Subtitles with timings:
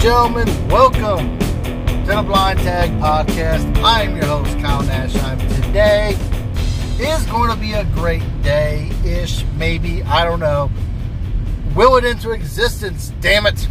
[0.00, 3.76] Gentlemen, welcome to the Blind Tag Podcast.
[3.84, 5.38] I am your host, Kyle Nashheim.
[5.62, 6.16] Today
[6.98, 10.02] is going to be a great day ish, maybe.
[10.04, 10.70] I don't know.
[11.74, 13.68] Will it into existence, damn it.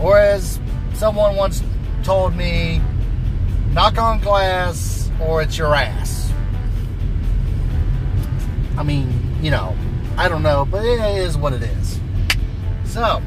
[0.00, 0.60] Or as
[0.94, 1.60] someone once
[2.04, 2.80] told me,
[3.72, 6.32] knock on glass or it's your ass.
[8.76, 9.76] I mean, you know,
[10.16, 11.98] I don't know, but it is what it is.
[12.84, 13.20] So,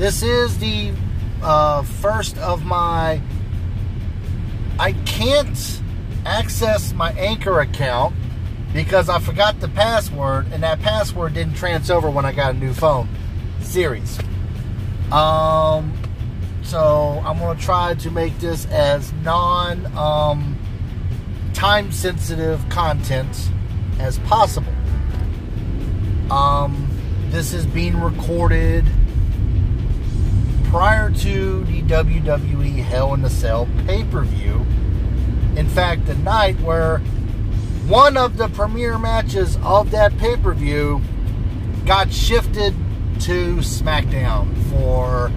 [0.00, 0.92] this is the
[1.42, 3.20] uh, first of my.
[4.78, 5.82] I can't
[6.24, 8.14] access my Anchor account
[8.72, 12.58] because I forgot the password, and that password didn't transfer over when I got a
[12.58, 13.08] new phone
[13.60, 14.18] series.
[15.12, 15.92] Um,
[16.62, 20.58] so I'm gonna try to make this as non um,
[21.52, 23.50] time sensitive content
[23.98, 24.72] as possible.
[26.30, 26.88] Um,
[27.30, 28.86] this is being recorded
[30.70, 34.64] prior to the WWE Hell in a Cell pay per view.
[35.56, 36.98] In fact, the night where
[37.88, 41.02] one of the premier matches of that pay per view
[41.86, 42.72] got shifted
[43.18, 45.32] to SmackDown for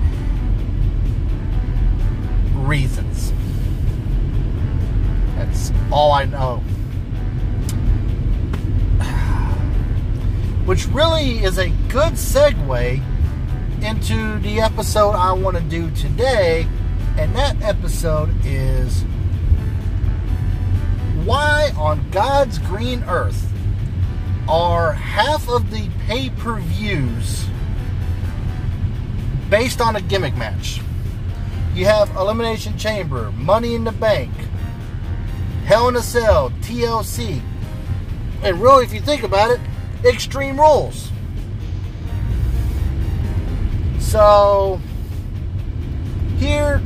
[2.53, 3.33] reasons.
[5.35, 6.57] That's all I know.
[10.65, 13.01] Which really is a good segue
[13.83, 16.67] into the episode I want to do today.
[17.17, 19.03] And that episode is
[21.25, 23.51] Why on God's Green Earth
[24.47, 27.45] are half of the pay per views
[29.49, 30.81] based on a gimmick match?
[31.75, 34.31] You have Elimination Chamber, Money in the Bank,
[35.65, 37.41] Hell in a Cell, TLC,
[38.43, 39.61] and really, if you think about it,
[40.03, 41.09] Extreme Rules.
[44.13, 44.79] So,
[46.37, 46.83] here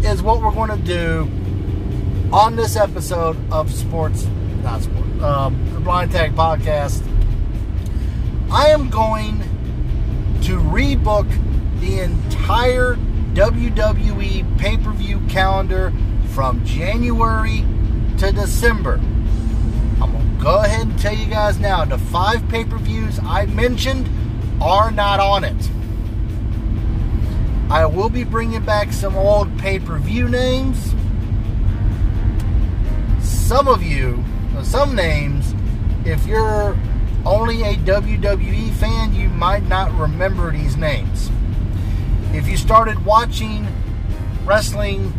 [0.00, 1.28] is what we're going to do
[2.32, 4.26] on this episode of Sports,
[4.62, 7.02] not Sport, um, the Blind Tag Podcast.
[8.50, 9.40] I am going
[10.44, 11.28] to rebook
[11.80, 12.94] the entire
[13.34, 15.92] WWE pay per view calendar
[16.30, 17.66] from January
[18.16, 18.94] to December.
[20.00, 23.18] I'm going to go ahead and tell you guys now the five pay per views
[23.22, 24.08] I mentioned
[24.62, 25.70] are not on it.
[27.70, 30.94] I will be bringing back some old pay per view names.
[33.22, 34.22] Some of you,
[34.56, 35.54] uh, some names,
[36.04, 36.76] if you're
[37.24, 41.30] only a WWE fan, you might not remember these names.
[42.34, 43.66] If you started watching
[44.44, 45.10] wrestling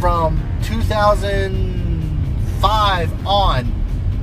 [0.00, 3.72] from 2005 on,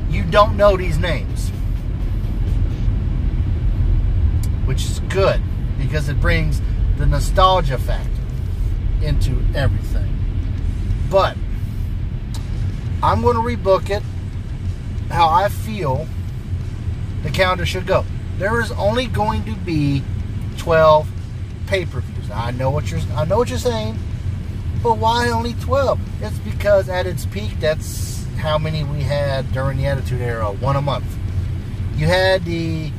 [0.10, 1.50] you don't know these names.
[4.66, 5.42] Which is good
[5.94, 6.60] because it brings
[6.98, 8.10] the nostalgia factor
[9.04, 10.12] into everything.
[11.08, 11.38] But
[13.04, 14.02] I'm going to rebook it
[15.12, 16.08] how I feel
[17.22, 18.06] the calendar should go.
[18.40, 20.02] There is only going to be
[20.58, 21.08] 12
[21.68, 22.32] pay-per-views.
[22.32, 23.96] I know what you're I know what you're saying.
[24.82, 26.24] But why only 12?
[26.24, 30.76] It's because at its peak that's how many we had during the Attitude Era, one
[30.76, 31.06] a month.
[31.96, 32.92] You had the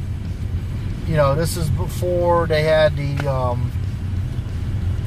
[1.07, 3.71] you know, this is before they had the um,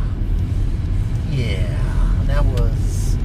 [1.31, 3.17] yeah, that was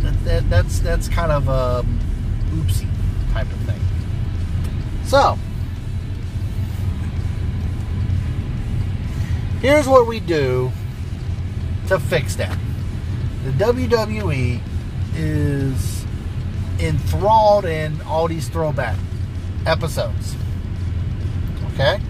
[0.00, 1.84] that, that that's that's kind of a
[2.50, 2.88] oopsie
[3.32, 3.80] type of thing.
[5.04, 5.38] So.
[9.60, 10.72] Here's what we do
[11.86, 12.58] to fix that.
[13.44, 14.60] The WWE
[15.14, 16.04] is
[16.80, 18.98] enthralled in all these throwback
[19.66, 20.34] episodes.
[21.72, 22.00] Okay?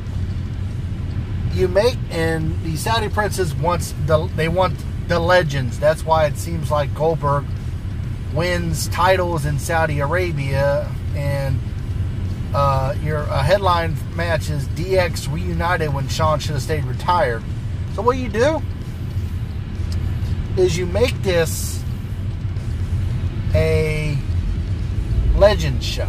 [1.52, 4.74] You make and the Saudi princes wants the they want
[5.08, 5.78] the legends.
[5.78, 7.44] That's why it seems like Goldberg
[8.32, 11.58] wins titles in Saudi Arabia and
[12.54, 17.42] uh, your uh, headline match is DX reunited when Shawn should have stayed retired.
[17.94, 18.62] So what you do
[20.56, 21.82] is you make this
[23.54, 24.16] a
[25.34, 26.08] legend show,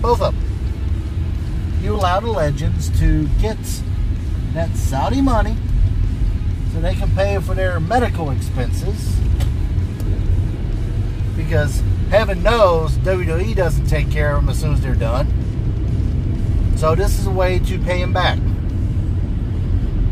[0.00, 0.47] both of them.
[1.88, 3.56] You allow the Legends to get
[4.52, 5.56] that Saudi money
[6.70, 9.16] so they can pay for their medical expenses
[11.34, 15.28] because heaven knows WWE doesn't take care of them as soon as they're done.
[16.76, 18.38] So this is a way to pay him back.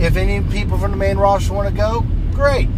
[0.00, 2.70] If any people from the main roster want to go, great.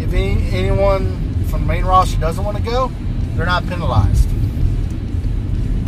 [0.00, 2.90] If any, anyone from the main roster doesn't want to go,
[3.34, 4.27] they're not penalized.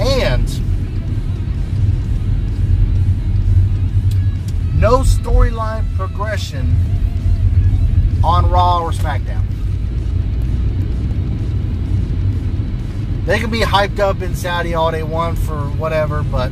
[0.00, 0.48] And
[4.80, 6.74] no storyline progression
[8.24, 9.44] on Raw or SmackDown.
[13.26, 16.50] They can be hyped up in Saudi all day want for whatever, but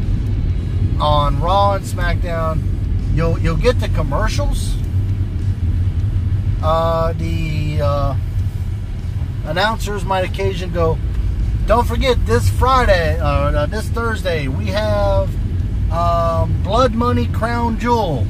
[1.00, 2.62] on Raw and SmackDown,
[3.14, 4.76] you'll you'll get the commercials.
[6.62, 8.16] Uh, the uh,
[9.46, 10.98] announcers might occasionally go,
[11.68, 15.30] "Don't forget this Friday, uh, this Thursday, we have
[15.92, 18.26] um, Blood Money Crown Jewel."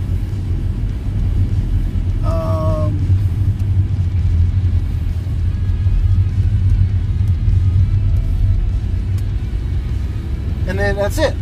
[10.69, 11.35] and then that's it.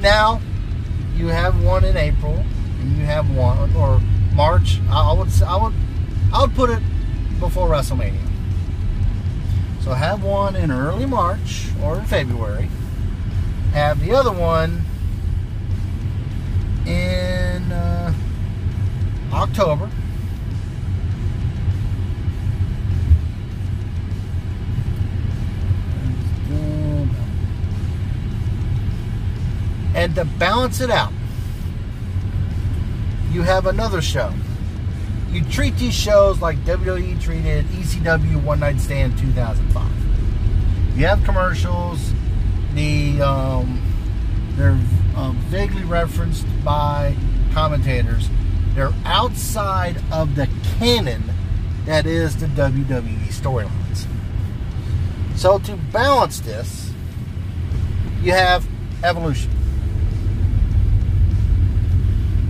[0.00, 0.40] Now
[1.14, 2.44] you have one in April,
[2.80, 4.00] and you have one or
[4.34, 4.80] March.
[4.90, 5.74] I would I would
[6.32, 6.82] I would put it
[7.38, 8.29] before WrestleMania.
[9.80, 12.68] So have one in early March or in February.
[13.72, 14.84] Have the other one
[16.86, 18.12] in uh,
[19.32, 19.90] October.
[29.94, 31.12] And to balance it out,
[33.32, 34.32] you have another show.
[35.32, 40.98] You treat these shows like WWE treated ECW One Night Stand 2005.
[40.98, 42.12] You have commercials.
[42.74, 43.80] The um,
[44.56, 44.78] they're
[45.16, 47.16] uh, vaguely referenced by
[47.52, 48.28] commentators.
[48.74, 50.48] They're outside of the
[50.78, 51.22] canon
[51.86, 54.06] that is the WWE storylines.
[55.36, 56.92] So to balance this,
[58.22, 58.68] you have
[59.02, 59.50] Evolution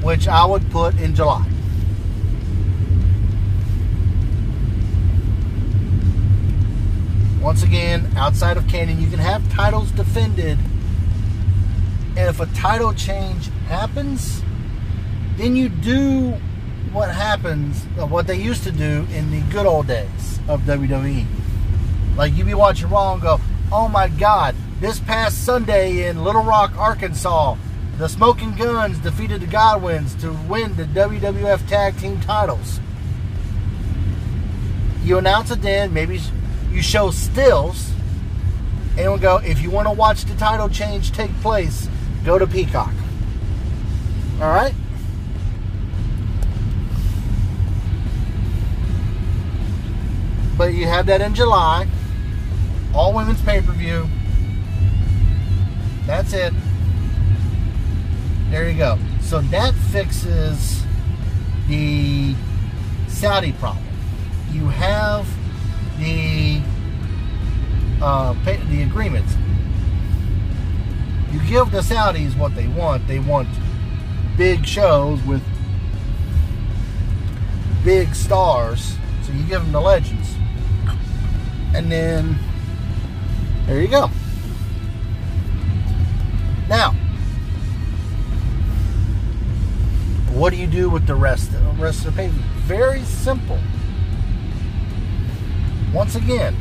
[0.03, 1.47] which I would put in July.
[7.41, 10.59] Once again, outside of canon, you can have titles defended.
[12.17, 14.43] And if a title change happens,
[15.37, 16.33] then you do
[16.93, 21.25] what happens, uh, what they used to do in the good old days of WWE.
[22.15, 23.41] Like you be watching Raw and go,
[23.73, 27.57] oh my God, this past Sunday in Little Rock, Arkansas,
[27.97, 32.81] the Smoking Gunns defeated the Godwins to win the WWF Tag Team titles.
[35.03, 36.21] You announce it then, maybe
[36.71, 37.91] you show stills,
[38.97, 41.89] and we'll go, if you want to watch the title change take place,
[42.25, 42.93] go to Peacock.
[44.41, 44.75] Alright?
[50.57, 51.89] But you have that in July.
[52.95, 54.09] All women's pay per view.
[56.07, 56.53] That's it.
[58.51, 58.99] There you go.
[59.21, 60.85] So that fixes
[61.69, 62.35] the
[63.09, 63.87] Saudi problem.
[64.53, 65.27] You have
[66.01, 66.61] the
[68.03, 69.35] uh, pay, the agreements.
[71.31, 73.07] You give the Saudis what they want.
[73.07, 73.49] They want
[74.37, 75.43] big shows with
[77.85, 78.97] big stars.
[79.23, 80.35] So you give them the legends.
[81.75, 82.37] And then
[83.67, 84.11] there you go.
[86.69, 86.95] Now,
[90.41, 92.29] What do you do with the rest, the rest of the pay
[92.65, 93.59] Very simple.
[95.93, 96.57] Once again,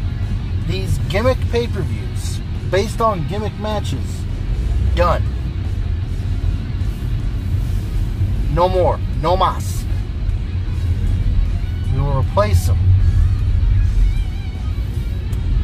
[0.67, 2.39] these gimmick pay per views
[2.71, 4.23] based on gimmick matches.
[4.95, 5.23] Done.
[8.53, 8.99] No more.
[9.21, 9.85] No mas.
[11.93, 12.77] We will replace them.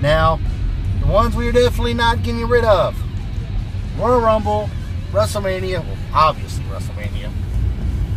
[0.02, 0.40] Now,
[1.00, 2.96] the ones we are definitely not getting rid of
[3.98, 4.70] Royal Rumble,
[5.12, 7.32] WrestleMania, well, obviously WrestleMania,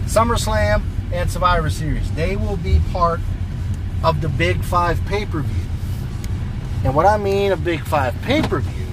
[0.04, 2.10] SummerSlam, and Survivor Series.
[2.12, 3.20] They will be part
[4.04, 5.64] of the Big Five pay per view.
[6.84, 8.86] And what I mean a Big Five pay per view,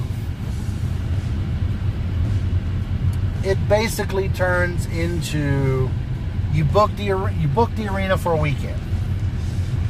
[3.43, 5.89] it basically turns into
[6.53, 8.79] you book the you book the arena for a weekend.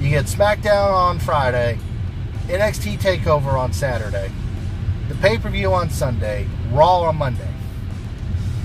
[0.02, 1.80] You get SmackDown on Friday,
[2.48, 4.32] NXT Takeover on Saturday,
[5.08, 7.48] the pay per view on Sunday, Raw on Monday.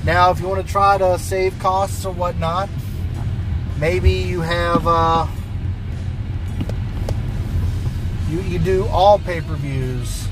[0.05, 2.71] Now, if you want to try to save costs or whatnot,
[3.79, 5.27] maybe you have uh,
[8.31, 10.29] you you do all pay per views.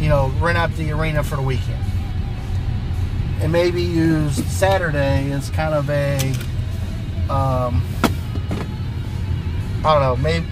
[0.00, 1.84] You know, rent out the arena for the weekend,
[3.40, 6.18] and maybe use Saturday as kind of a
[7.30, 7.84] um,
[9.84, 10.46] I don't know, maybe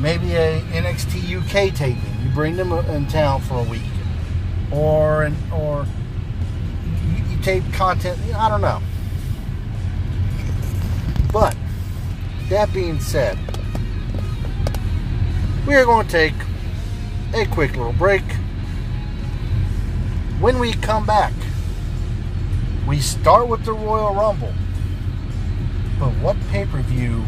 [0.00, 2.02] maybe a NXT UK taping.
[2.24, 3.82] You bring them in town for a week,
[4.72, 5.86] or an, or
[7.08, 8.18] you, you tape content.
[8.34, 8.82] I don't know.
[11.32, 11.56] But
[12.48, 13.38] that being said,
[15.66, 16.34] we are going to take
[17.34, 18.22] a quick little break.
[20.38, 21.32] When we come back,
[22.86, 24.52] we start with the Royal Rumble.
[25.98, 27.24] But what pay per view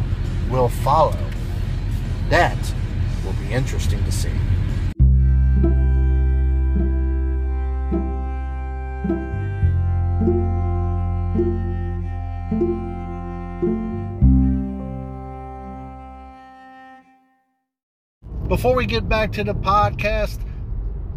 [0.48, 1.18] will follow?
[2.28, 2.58] That
[3.24, 4.30] will be interesting to see.
[18.58, 20.40] Before we get back to the podcast,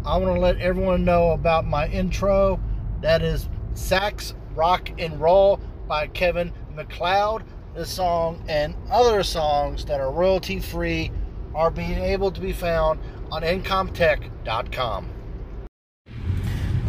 [0.04, 2.60] I want to let everyone know about my intro.
[3.00, 5.58] That is Sax Rock and Roll
[5.88, 7.42] by Kevin MacLeod.
[7.74, 11.10] This song and other songs that are royalty free
[11.52, 13.00] are being able to be found
[13.32, 15.08] on incompetech.com.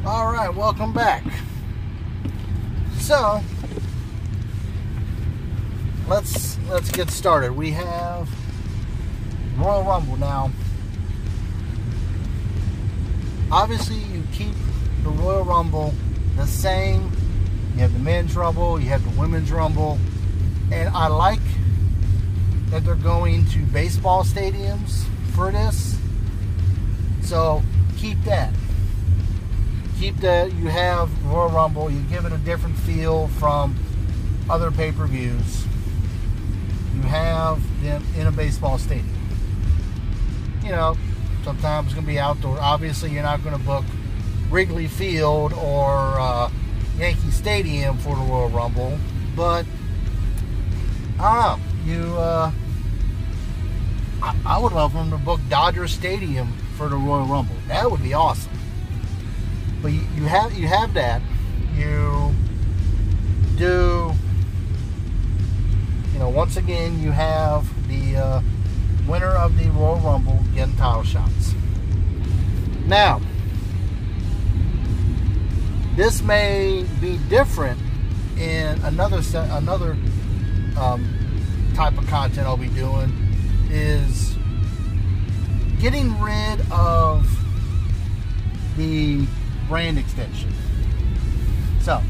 [0.06, 1.24] All right, welcome back.
[3.00, 3.42] So,
[6.08, 7.54] let's let's get started.
[7.54, 8.30] We have
[9.58, 10.52] Royal Rumble now.
[13.52, 14.56] Obviously, you keep
[15.04, 15.94] the Royal Rumble
[16.36, 17.12] the same.
[17.76, 20.00] You have the men's Rumble, you have the women's Rumble,
[20.72, 21.40] and I like
[22.70, 25.98] that they're going to baseball stadiums for this.
[27.22, 27.62] So
[27.98, 28.54] keep that.
[30.00, 30.54] Keep that.
[30.54, 31.92] You have Royal Rumble.
[31.92, 33.76] You give it a different feel from
[34.50, 35.66] other pay-per-views.
[36.96, 39.13] You have them in a baseball stadium
[40.64, 40.96] you know,
[41.44, 42.60] sometimes it's going to be outdoor.
[42.60, 43.86] Obviously, you're not going to book
[44.50, 46.50] Wrigley Field or uh,
[46.98, 48.98] Yankee Stadium for the Royal Rumble,
[49.36, 49.66] but
[51.20, 51.60] I.
[51.86, 52.50] You, uh,
[54.22, 57.56] I, I would love them to book Dodger Stadium for the Royal Rumble.
[57.68, 58.54] That would be awesome.
[59.82, 61.22] But you, you have you have that.
[61.76, 62.34] You
[63.58, 64.14] do.
[66.14, 68.16] You know, once again, you have the.
[68.16, 68.42] Uh,
[69.08, 71.54] winner of the Royal Rumble getting title shots.
[72.86, 73.22] Now,
[75.96, 77.80] this may be different
[78.38, 79.98] in another set, another
[80.78, 81.08] um,
[81.76, 83.12] type of content I'll be doing
[83.70, 84.36] is
[85.80, 87.28] getting rid of
[88.78, 89.26] the
[89.68, 90.54] brand extension.
[91.82, 92.02] So,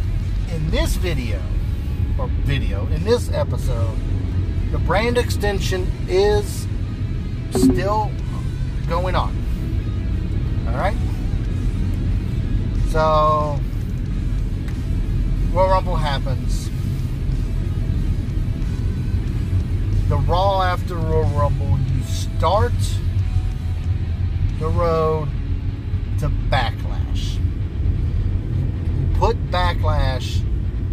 [0.54, 1.42] in this video,
[2.18, 3.98] or video, in this episode,
[4.72, 6.68] the brand extension is
[7.54, 8.12] still
[8.88, 9.36] going on.
[10.68, 10.98] All right.
[12.90, 13.60] So,
[15.52, 16.70] Royal Rumble happens.
[20.10, 22.72] The Raw after Royal Rumble, you start
[24.60, 25.30] the road
[26.20, 27.36] to Backlash.
[27.36, 30.42] You put Backlash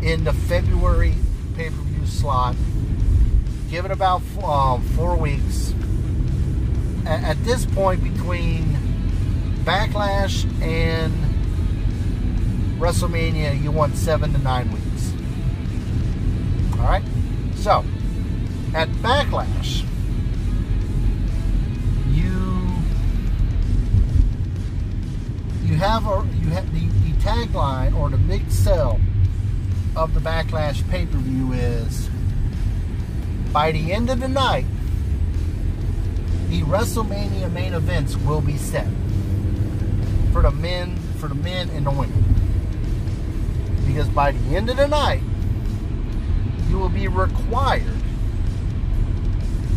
[0.03, 1.15] in the February
[1.55, 2.57] pay per view slot.
[3.71, 5.75] Give it about um, four weeks
[7.11, 8.65] at this point between
[9.65, 11.13] Backlash and
[12.79, 15.13] WrestleMania, you want seven to nine weeks.
[16.79, 17.03] All right.
[17.57, 17.85] So
[18.75, 19.85] at Backlash,
[22.11, 22.71] you
[25.67, 29.01] you have a you have the, the tagline or the big sell
[29.97, 32.09] of the Backlash pay per view is
[33.53, 34.65] by the end of the night
[36.51, 38.89] the WrestleMania main events will be set.
[40.33, 42.25] for the men, for the men and the women.
[43.87, 45.23] Because by the end of the night,
[46.69, 47.85] you will be required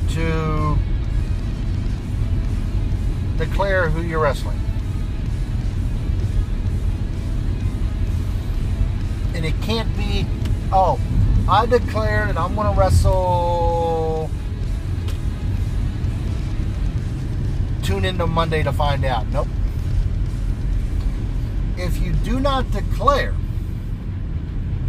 [0.10, 0.78] to
[3.38, 4.60] declare who you're wrestling.
[9.34, 10.28] And it can't be,
[10.72, 11.00] oh,
[11.50, 13.93] I declare that I'm going to wrestle.
[17.84, 19.28] Tune into Monday to find out.
[19.28, 19.48] Nope.
[21.78, 23.36] If you do not declare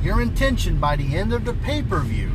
[0.02, 2.30] your intention by the end of the pay per view,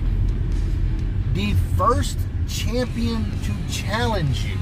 [1.34, 4.58] the first champion to challenge you,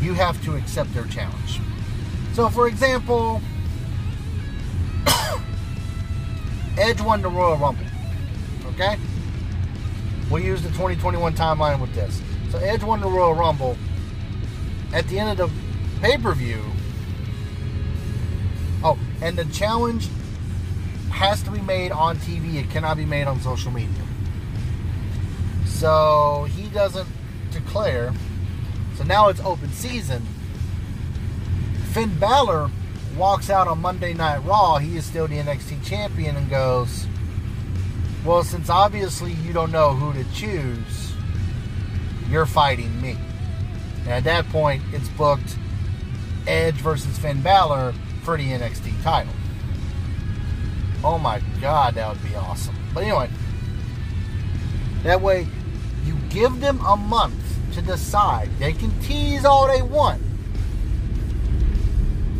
[0.00, 1.60] you have to accept their challenge.
[2.32, 3.42] So, for example,
[6.78, 7.84] Edge won the Royal Rumble.
[8.68, 8.96] Okay?
[10.30, 12.22] We'll use the 2021 timeline with this.
[12.50, 13.76] So, Edge won the Royal Rumble.
[14.92, 16.64] At the end of the pay per view,
[18.82, 20.08] oh, and the challenge
[21.10, 24.02] has to be made on TV, it cannot be made on social media.
[25.66, 27.08] So, he doesn't
[27.50, 28.12] declare.
[28.96, 30.22] So now it's open season.
[31.92, 32.70] Finn Balor
[33.16, 37.06] walks out on Monday Night Raw, he is still the NXT champion, and goes,
[38.24, 41.07] Well, since obviously you don't know who to choose,
[42.28, 43.16] you're fighting me.
[44.00, 45.56] And at that point, it's booked
[46.46, 49.32] Edge versus Finn Balor for the NXT title.
[51.04, 52.74] Oh my god, that would be awesome.
[52.94, 53.28] But anyway,
[55.02, 55.46] that way
[56.04, 57.34] you give them a month
[57.74, 58.50] to decide.
[58.58, 60.22] They can tease all they want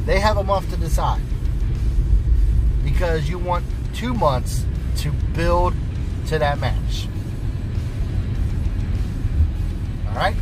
[0.09, 1.21] they have a month to decide.
[2.83, 4.65] Because you want two months
[4.97, 5.75] to build
[6.28, 7.08] to that match.
[10.08, 10.36] Alright?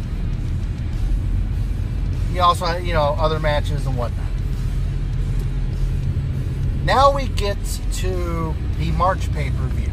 [2.33, 4.27] You also you know, other matches and whatnot.
[6.85, 7.57] Now we get
[7.95, 9.91] to the March pay per view.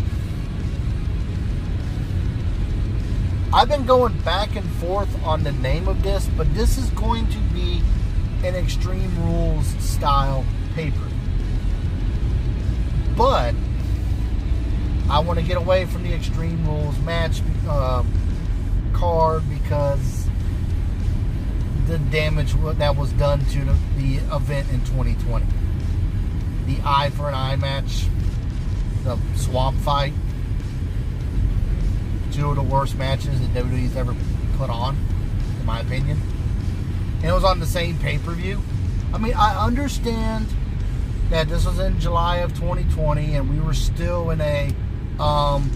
[3.53, 7.27] I've been going back and forth on the name of this, but this is going
[7.29, 7.81] to be
[8.43, 10.43] an Extreme Rules style
[10.75, 11.07] paper.
[13.15, 13.53] But
[15.09, 18.03] I want to get away from the Extreme Rules match uh,
[19.03, 20.27] card because
[21.87, 25.45] the damage that was done to the, the event in 2020.
[26.65, 28.05] The eye for an eye match,
[29.03, 30.13] the swamp fight,
[32.31, 34.15] two of the worst matches that WWE's ever
[34.57, 34.97] put on,
[35.59, 36.21] in my opinion
[37.23, 38.61] and it was on the same pay per view.
[39.13, 40.45] I mean, I understand
[41.29, 44.75] that this was in July of 2020 and we were still in a,
[45.19, 45.71] um,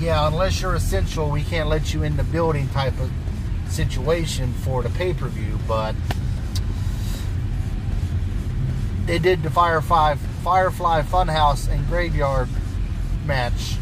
[0.00, 3.10] yeah, unless you're essential, we can't let you in the building type of
[3.68, 5.94] situation for the pay per view, but
[9.04, 12.48] they did the Firefly, Firefly Funhouse and Graveyard
[13.26, 13.76] match,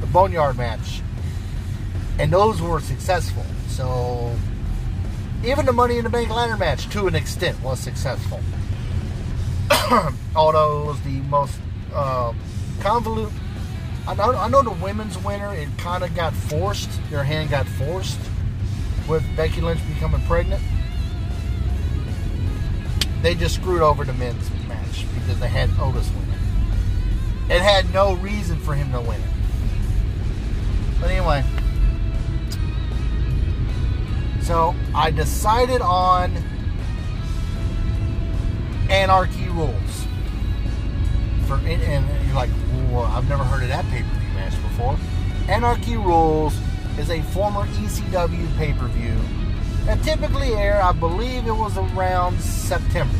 [0.00, 1.00] the Boneyard match,
[2.18, 3.44] and those were successful.
[3.68, 4.34] So
[5.44, 8.40] even the Money in the Bank ladder match, to an extent, was successful.
[10.34, 11.58] Although it was the most
[11.92, 12.32] uh,
[12.80, 13.43] convoluted.
[14.06, 16.90] I know, I know the women's winner, it kind of got forced.
[17.10, 18.18] Their hand got forced
[19.08, 20.62] with Becky Lynch becoming pregnant.
[23.22, 27.56] They just screwed over the men's match because they had Otis win it.
[27.56, 29.30] It had no reason for him to win it.
[31.00, 31.42] But anyway.
[34.42, 36.36] So I decided on
[38.90, 40.06] Anarchy Rules.
[41.46, 42.50] For and, and you're like,
[42.94, 44.96] well, I've never heard of that pay per view match before.
[45.48, 46.56] Anarchy Rules
[46.98, 49.16] is a former ECW pay per view
[49.86, 50.80] that typically air.
[50.80, 53.18] I believe it was around September.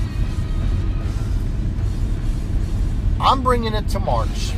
[3.20, 4.52] I'm bringing it to March.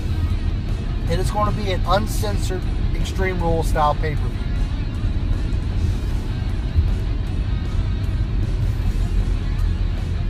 [1.05, 2.63] And It is going to be an uncensored
[2.95, 4.47] Extreme Rules style pay per view.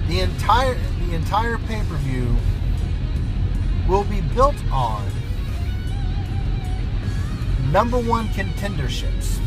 [0.08, 0.74] the entire
[1.06, 2.36] the entire pay-per-view
[3.88, 5.08] will be built on
[7.70, 9.38] number one contenderships.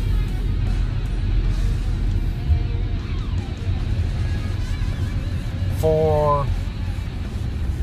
[5.78, 6.46] For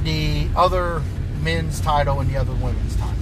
[0.03, 1.01] the other
[1.41, 3.15] men's title and the other women's title.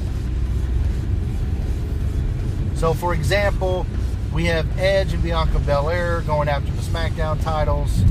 [2.75, 3.85] So, for example,
[4.33, 8.03] we have Edge and Bianca Belair going after the SmackDown titles.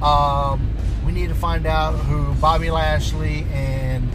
[0.00, 4.08] Um, we need to find out who Bobby Lashley and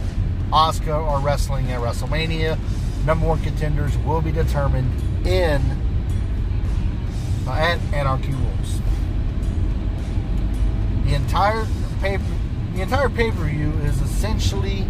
[0.50, 2.58] Asuka are wrestling at WrestleMania.
[3.04, 4.90] Number one contenders will be determined
[5.26, 5.60] in
[7.46, 8.80] uh, at Anarchy Rules.
[11.04, 11.66] The entire
[12.00, 12.18] pay
[12.74, 14.86] the entire pay per view is essentially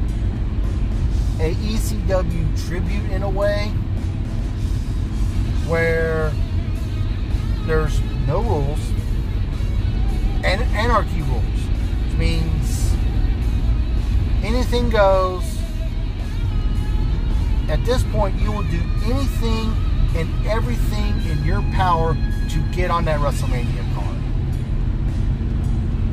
[1.40, 3.68] a ECW tribute in a way,
[5.66, 6.32] where
[7.66, 8.80] there's no rules
[10.44, 12.87] and anarchy rules, which means
[14.42, 15.44] anything goes.
[17.68, 19.74] At this point, you will do anything
[20.16, 24.16] and everything in your power to get on that WrestleMania card.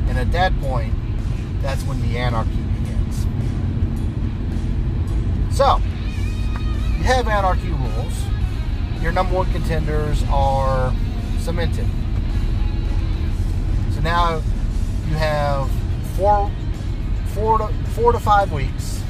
[0.08, 0.92] And at that point,
[1.62, 3.26] that's when the anarchy begins.
[5.56, 5.80] So,
[6.98, 8.14] you have anarchy rules.
[9.02, 10.94] Your number one contenders are
[11.38, 11.86] cemented.
[13.94, 14.42] So now
[15.08, 15.70] you have
[16.16, 16.50] four,
[17.28, 19.02] four four to five weeks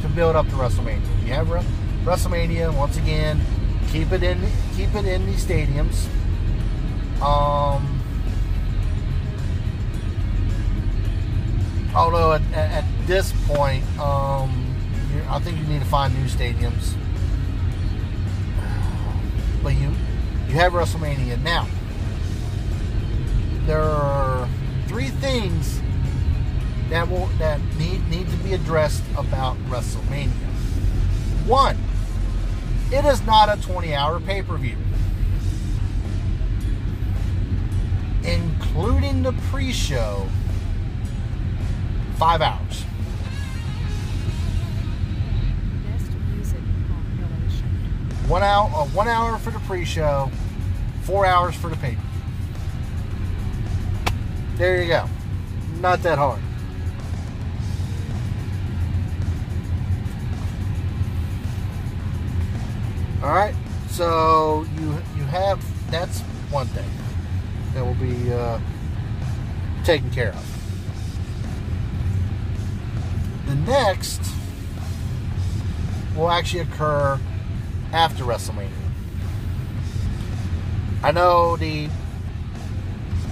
[0.00, 1.26] to build up to WrestleMania.
[1.26, 1.48] You have
[2.04, 3.40] WrestleMania once again.
[3.88, 4.40] Keep it in,
[4.76, 6.06] keep it in these stadiums.
[7.20, 8.00] Um,
[11.96, 14.72] although at, at, this point, um,
[15.28, 16.94] I think you need to find new stadiums.
[19.64, 19.90] But you
[20.46, 21.66] you have WrestleMania now.
[23.66, 24.48] There are
[24.86, 25.80] three things
[26.90, 30.30] that will that need need to be addressed about WrestleMania.
[31.46, 31.76] One,
[32.90, 34.76] it is not a 20-hour pay-per-view.
[38.24, 40.26] Including the pre-show,
[42.16, 42.84] five hours.
[48.28, 50.30] One hour, uh, one hour for the pre-show,
[51.02, 52.02] four hours for the paper.
[54.56, 55.08] There you go.
[55.80, 56.40] Not that hard.
[63.22, 63.54] All right.
[63.90, 66.88] So you you have that's one thing
[67.74, 68.60] that will be uh,
[69.84, 70.54] taken care of.
[73.46, 74.20] The next
[76.14, 77.18] will actually occur
[77.92, 78.70] after WrestleMania.
[81.02, 81.88] I know the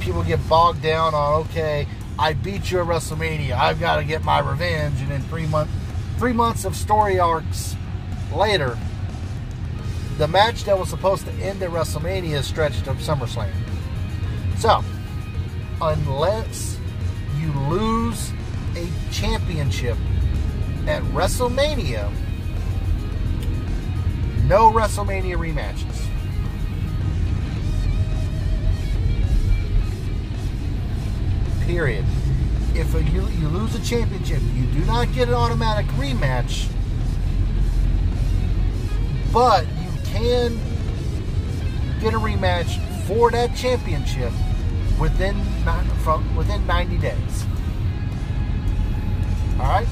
[0.00, 1.86] people get bogged down on okay,
[2.18, 5.70] I beat you at WrestleMania, I've got to get my revenge, and then three month
[6.16, 7.76] three months of story arcs
[8.34, 8.78] later,
[10.18, 13.52] the match that was supposed to end at WrestleMania stretched to SummerSlam.
[14.56, 14.82] So,
[15.82, 16.78] unless
[17.38, 18.32] you lose
[18.76, 19.98] a championship
[20.86, 22.10] at WrestleMania,
[24.44, 26.06] no WrestleMania rematches.
[31.66, 32.04] Period.
[32.74, 36.70] If you, you lose a championship, you do not get an automatic rematch,
[39.32, 39.66] but
[40.16, 40.58] can
[42.00, 44.32] get a rematch for that championship
[44.98, 45.36] within
[46.02, 47.46] from within 90 days.
[49.58, 49.86] All right.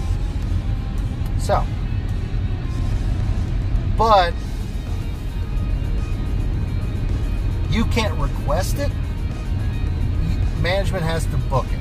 [1.39, 1.65] So,
[3.99, 4.33] but
[7.71, 8.91] you can't request it.
[10.61, 11.81] Management has to book it.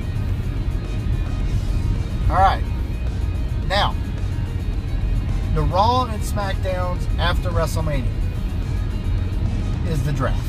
[2.30, 2.64] All right.
[3.68, 3.94] Now,
[5.54, 8.23] the Raw and SmackDowns after WrestleMania
[9.94, 10.42] is the draft.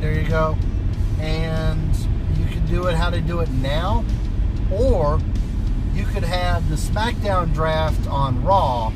[0.00, 0.56] There you go.
[1.18, 1.96] And
[2.36, 4.04] you can do it how they do it now,
[4.70, 5.18] or
[5.94, 8.92] you could have the SmackDown draft on Raw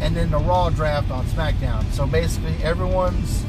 [0.00, 1.88] and then the Raw draft on SmackDown.
[1.92, 3.44] So basically, everyone's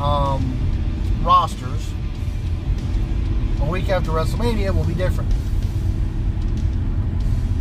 [0.00, 1.92] um, rosters
[3.60, 5.32] a week after WrestleMania will be different.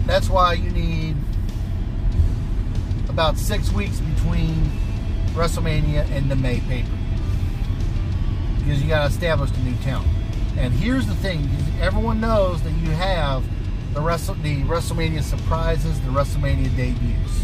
[0.08, 1.18] That's why you need
[3.10, 4.72] about six weeks between
[5.34, 6.98] WrestleMania and the May paper
[8.60, 10.06] because you got to establish the new town.
[10.58, 11.50] And here's the thing:
[11.82, 13.44] everyone knows that you have
[13.94, 17.44] the Wrestle, the WrestleMania surprises, the WrestleMania debuts.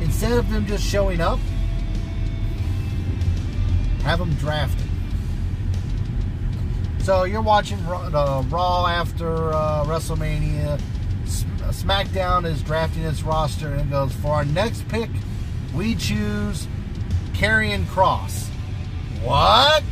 [0.00, 1.38] Instead of them just showing up,
[4.02, 4.81] have them drafted.
[7.02, 10.80] So you're watching uh, Raw after uh, WrestleMania.
[11.24, 15.10] SmackDown is drafting its roster and goes for our next pick.
[15.74, 16.68] We choose
[17.32, 18.46] Karrion Kross.
[19.20, 19.82] What?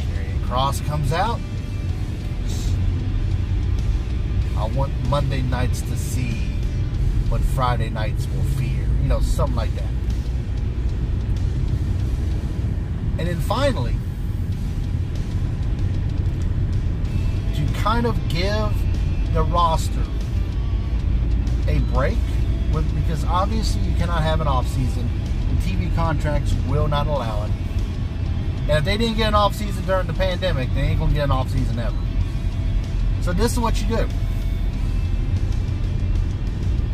[0.00, 1.40] Karrion Kross comes out.
[4.58, 6.34] I want Monday nights to see
[7.30, 8.86] what Friday nights will fear.
[9.00, 9.88] You know, something like that.
[13.18, 13.96] And then finally,
[17.82, 18.72] kind of give
[19.34, 20.04] the roster
[21.66, 22.16] a break,
[22.72, 25.10] with, because obviously you cannot have an off season.
[25.48, 27.50] The TV contracts will not allow it.
[28.68, 31.24] And if they didn't get an off season during the pandemic, they ain't gonna get
[31.24, 31.96] an off season ever.
[33.20, 34.08] So this is what you do.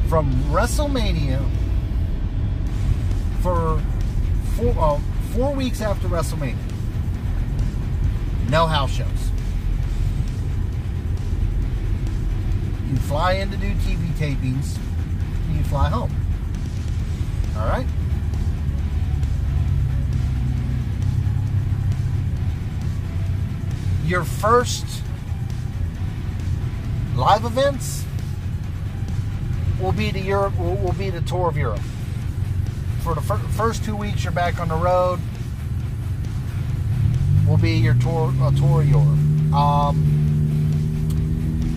[0.09, 1.47] From WrestleMania
[3.43, 3.83] for
[4.57, 4.99] four, uh,
[5.35, 6.57] four weeks after WrestleMania,
[8.49, 9.38] no house shows.
[12.89, 14.79] You fly in to do TV tapings,
[15.49, 16.15] and you fly home.
[17.57, 17.87] All right?
[24.07, 24.87] Your first
[27.15, 28.07] live events
[29.81, 31.81] will be the Europe will, be the tour of Europe.
[33.03, 35.21] For the fir- first two weeks, you're back on the road.
[37.47, 39.55] Will be your tour a tour of Europe.
[39.55, 40.18] Um,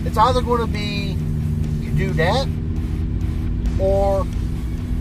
[0.06, 1.18] it's either going to be
[1.84, 2.48] you do that,
[3.80, 4.26] or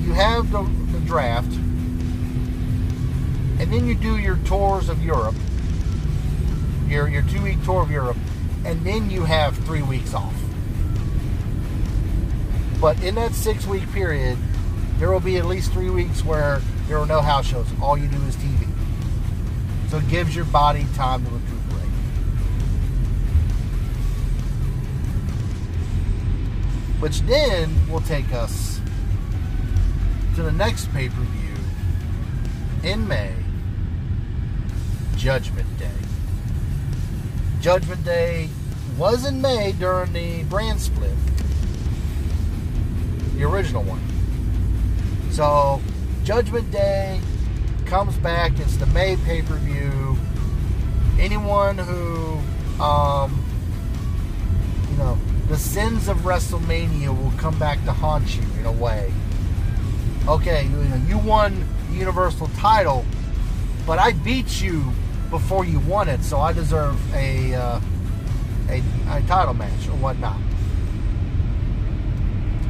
[0.01, 1.53] you have the, the draft,
[3.61, 5.35] and then you do your tours of Europe,
[6.87, 8.17] your your two week tour of Europe,
[8.65, 10.35] and then you have three weeks off.
[12.81, 14.39] But in that six week period,
[14.99, 17.67] there will be at least three weeks where there are no house shows.
[17.81, 18.67] All you do is TV.
[19.91, 21.60] So it gives your body time to recuperate.
[27.01, 28.81] Which then will take us
[30.37, 31.57] to the next pay per view
[32.83, 33.33] in May
[35.17, 35.91] Judgment Day.
[37.61, 38.49] Judgment Day
[38.97, 41.13] was in May during the brand split,
[43.37, 44.01] the original one.
[45.31, 45.81] So,
[46.25, 47.21] Judgment Day
[47.87, 48.59] comes back.
[48.59, 50.17] It's the May pay per view.
[51.19, 52.39] Anyone who,
[52.83, 53.45] um,
[54.91, 55.19] you know,
[55.51, 59.13] the sins of WrestleMania will come back to haunt you in a way.
[60.29, 63.05] Okay, you, know, you won the Universal title,
[63.85, 64.93] but I beat you
[65.29, 67.81] before you won it, so I deserve a uh,
[68.69, 70.39] a, a title match or whatnot.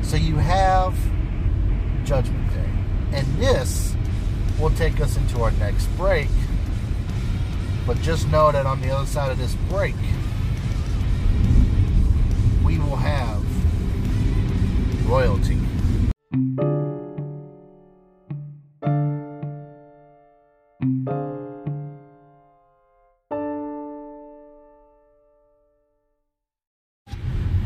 [0.01, 0.97] So you have
[2.07, 3.95] Judgment Day, and this
[4.59, 6.31] will take us into our next break.
[7.87, 9.95] But just know that on the other side of this break,
[12.71, 13.43] we will have
[15.09, 15.59] royalty.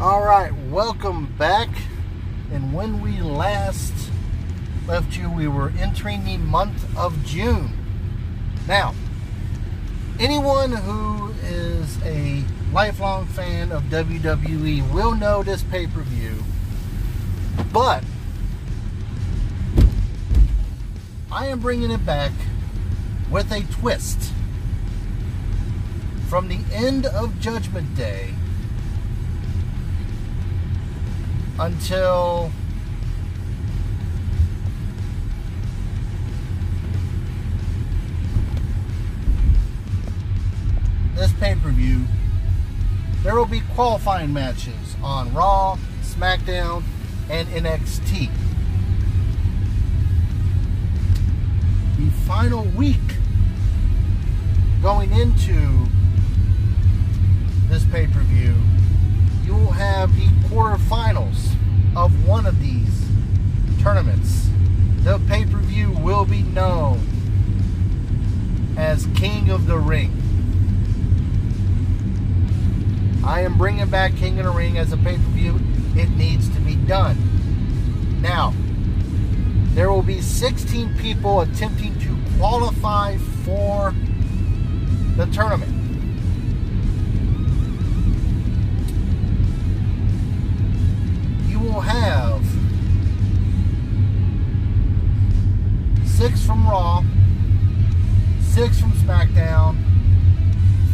[0.00, 1.68] All right, welcome back.
[2.50, 3.92] And when we last
[4.86, 7.72] left you, we were entering the month of June.
[8.66, 8.94] Now,
[10.18, 12.42] anyone who is a
[12.74, 16.42] lifelong fan of WWE will know this pay per view,
[17.72, 18.02] but
[21.30, 22.32] I am bringing it back
[23.30, 24.32] with a twist.
[26.26, 28.34] From the end of Judgment Day
[31.60, 32.50] until
[41.14, 42.04] this pay per view,
[43.24, 46.82] there will be qualifying matches on Raw, SmackDown,
[47.30, 48.30] and NXT.
[51.96, 53.00] The final week
[54.82, 55.86] going into
[57.68, 58.54] this pay per view,
[59.42, 61.54] you will have the quarterfinals
[61.96, 63.06] of one of these
[63.80, 64.50] tournaments.
[64.98, 67.00] The pay per view will be known
[68.76, 70.23] as King of the Ring.
[73.26, 75.58] I am bringing back King of the Ring as a pay per view.
[75.96, 77.16] It needs to be done.
[78.20, 78.52] Now,
[79.74, 83.94] there will be 16 people attempting to qualify for
[85.16, 85.72] the tournament.
[91.48, 92.44] You will have
[96.06, 97.02] six from Raw,
[98.40, 99.76] six from SmackDown,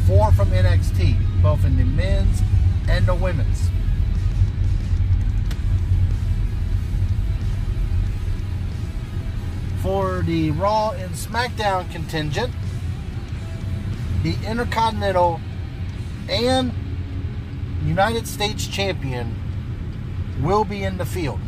[0.06, 2.42] four from NXT, both in the men's
[2.88, 3.70] and the women's.
[9.83, 12.53] For the Raw and SmackDown contingent,
[14.22, 15.40] the Intercontinental
[16.29, 16.72] and
[17.85, 19.35] United States Champion
[20.42, 21.40] will be in the field.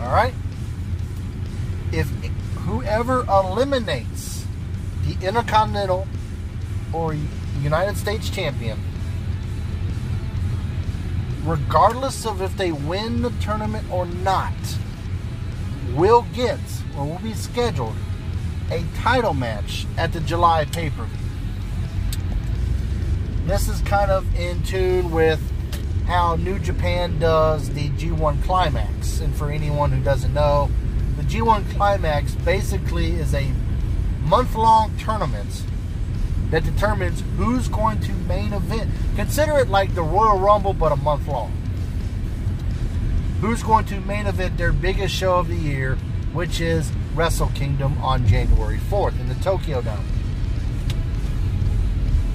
[0.00, 0.34] All right?
[1.92, 2.08] If
[2.60, 4.46] whoever eliminates
[5.06, 6.06] the Intercontinental
[6.92, 7.14] or
[7.60, 8.78] United States Champion
[11.44, 14.52] regardless of if they win the tournament or not,
[15.94, 16.60] will get
[16.96, 17.96] or will be scheduled
[18.70, 21.16] a title match at the July pay per view.
[23.46, 25.40] This is kind of in tune with
[26.06, 29.20] how New Japan does the G1 Climax.
[29.20, 30.70] And for anyone who doesn't know,
[31.16, 33.50] the G1 Climax basically is a
[34.22, 35.64] month long tournament
[36.50, 38.90] that determines who's going to main event.
[39.16, 41.52] Consider it like the Royal Rumble, but a month long.
[43.40, 45.96] Who's going to main event their biggest show of the year,
[46.32, 50.04] which is Wrestle Kingdom on January 4th in the Tokyo Dome.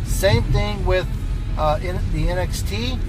[0.05, 1.07] Same thing with
[1.57, 2.99] uh, in the NXT.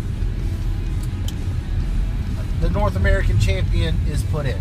[2.61, 4.61] The North American champion is put in.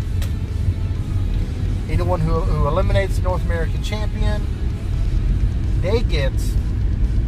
[1.88, 4.46] Anyone who, who eliminates the North American champion,
[5.82, 6.32] they get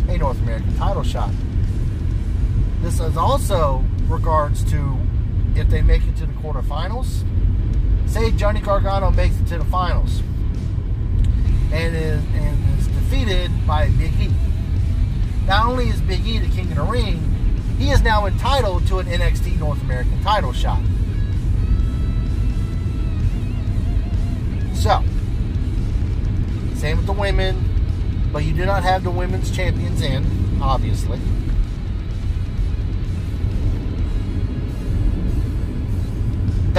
[0.09, 1.31] a North American title shot.
[2.81, 4.99] This is also regards to
[5.55, 7.25] if they make it to the quarterfinals
[8.09, 10.21] say Johnny Gargano makes it to the finals
[11.73, 14.33] and is, and is defeated by Big E.
[15.47, 17.35] Not only is Big E the king of the ring,
[17.79, 20.81] he is now entitled to an NXT North American title shot.
[24.75, 25.03] So,
[26.77, 27.68] same with the women,
[28.33, 30.25] but you do not have the women's champions in,
[30.61, 31.19] obviously.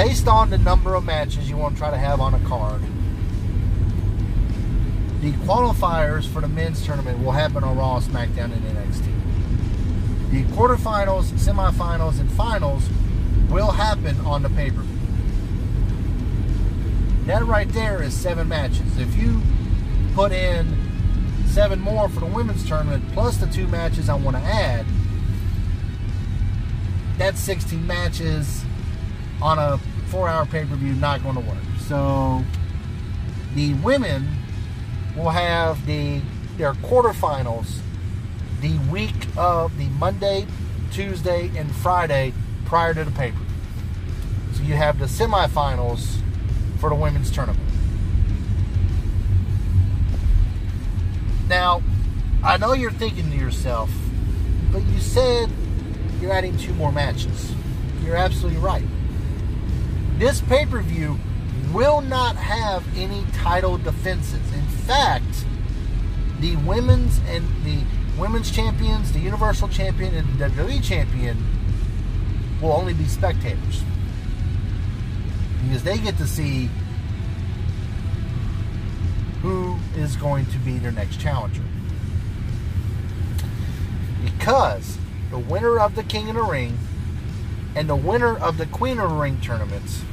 [0.03, 2.81] based on the number of matches you want to try to have on a card,
[5.19, 10.31] the qualifiers for the men's tournament will happen on Raw, SmackDown, and NXT.
[10.31, 12.87] The quarterfinals, semifinals, and finals
[13.49, 14.99] will happen on the pay per view.
[17.25, 18.97] That right there is seven matches.
[18.97, 19.41] If you
[20.15, 20.88] put in
[21.49, 24.85] seven more for the women's tournament, plus the two matches I want to add,
[27.17, 28.63] that's 16 matches
[29.41, 31.57] on a four hour pay per view not going to work.
[31.79, 32.43] So
[33.55, 34.27] the women
[35.15, 36.21] will have the
[36.57, 37.79] their quarterfinals
[38.61, 40.45] the week of the Monday,
[40.91, 42.33] Tuesday, and Friday
[42.65, 43.45] prior to the pay per view.
[44.53, 46.17] So you have the semifinals
[46.79, 47.68] for the women's tournament.
[51.49, 51.83] Now,
[52.43, 53.89] I know you're thinking to yourself,
[54.71, 55.49] but you said
[56.21, 57.51] you're adding two more matches.
[58.05, 58.85] You're absolutely right
[60.19, 61.17] this pay per view
[61.71, 64.41] will not have any title defenses.
[64.53, 65.45] In fact,
[66.41, 67.79] the women's and the
[68.19, 71.37] women's champions, the Universal Champion, and the WWE Champion
[72.61, 73.81] will only be spectators
[75.63, 76.69] because they get to see
[79.41, 81.63] who is going to be their next challenger.
[84.23, 84.97] Because
[85.31, 86.77] the winner of the King of the Ring
[87.75, 90.03] and the winner of the Queen of the Ring tournaments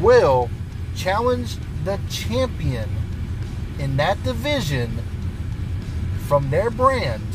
[0.00, 0.48] will
[0.96, 2.88] challenge the champion
[3.78, 5.02] in that division
[6.26, 7.26] from their brand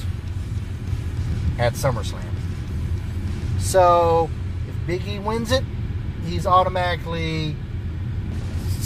[1.60, 2.24] at SummerSlam.
[3.60, 4.30] So,
[4.68, 5.64] if Big E wins it,
[6.26, 7.56] he's automatically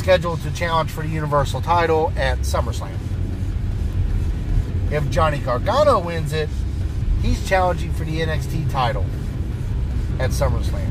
[0.01, 2.97] scheduled to challenge for the Universal title at SummerSlam.
[4.89, 6.49] If Johnny Gargano wins it,
[7.21, 9.05] he's challenging for the NXT title
[10.19, 10.89] at SummerSlam.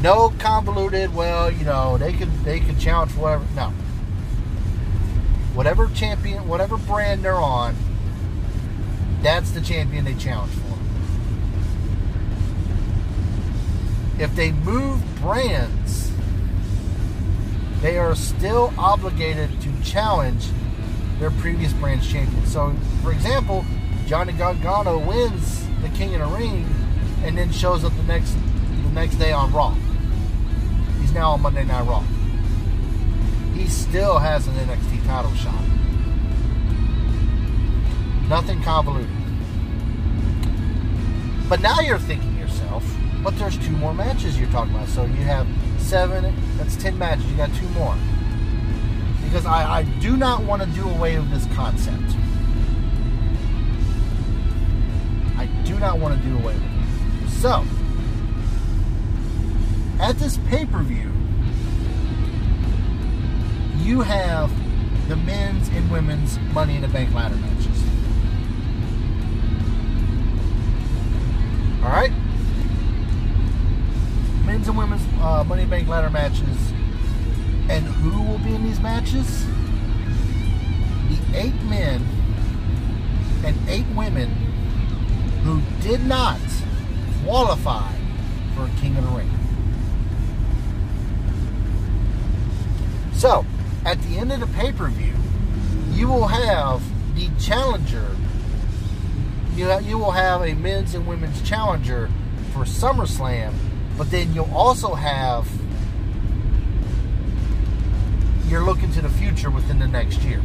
[0.00, 1.14] No convoluted.
[1.14, 3.44] Well, you know they can they can challenge for whatever.
[3.54, 3.68] No.
[5.52, 7.76] Whatever champion, whatever brand they're on,
[9.20, 10.78] that's the champion they challenge for.
[14.22, 16.07] If they move brands,
[17.80, 20.46] they are still obligated to challenge
[21.18, 22.44] their previous brand's champion.
[22.46, 23.64] So, for example,
[24.06, 26.66] Johnny Gargano wins the King of the Ring
[27.24, 29.74] and then shows up the next the next day on Raw.
[31.00, 32.04] He's now on Monday Night Raw.
[33.54, 35.62] He still has an NXT title shot.
[38.28, 39.10] Nothing convoluted.
[41.48, 42.84] But now you're thinking yourself,
[43.22, 44.88] but there's two more matches you're talking about.
[44.88, 45.46] So you have
[45.88, 47.24] seven, that's 10 matches.
[47.30, 47.96] You got two more.
[49.24, 52.14] Because I, I do not want to do away with this concept.
[55.38, 57.30] I do not want to do away with it.
[57.30, 57.64] So,
[59.98, 61.10] at this pay per view,
[63.82, 64.50] you have
[65.08, 67.82] the men's and women's Money in the Bank ladder matches.
[71.82, 72.12] All right?
[74.68, 76.72] Men's and women's uh, Money Bank ladder matches.
[77.70, 79.46] And who will be in these matches?
[81.08, 82.04] The eight men
[83.44, 84.28] and eight women
[85.42, 86.40] who did not
[87.24, 87.92] qualify
[88.54, 89.30] for King of the Ring.
[93.14, 93.46] So,
[93.86, 95.14] at the end of the pay per view,
[95.92, 96.82] you will have
[97.14, 98.14] the challenger.
[99.54, 102.10] You, you will have a men's and women's challenger
[102.52, 103.54] for SummerSlam,
[103.98, 105.46] but then you'll also have.
[108.46, 110.40] You're looking to the future within the next year.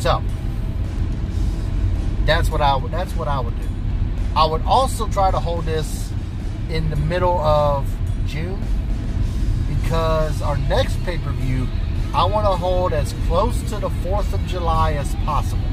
[0.00, 0.22] So
[2.24, 3.68] that's what I would that's what I would do.
[4.34, 6.10] I would also try to hold this
[6.70, 7.86] in the middle of
[8.26, 8.62] June
[9.68, 11.68] because our next pay per view
[12.14, 15.69] I want to hold as close to the 4th of July as possible.